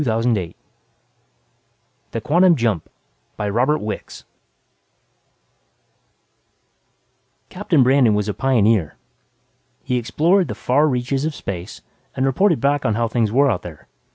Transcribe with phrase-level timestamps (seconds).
[0.01, 0.55] |||++ THE
[2.23, 2.89] QUANTUM JUMP
[3.37, 4.25] By ROBERT WICKS
[7.51, 8.95] Illustrator Llewellyn _Captain Brandon was a pioneer.
[9.83, 11.81] He explored the far reaches of space
[12.15, 13.87] and reported back on how things were out there.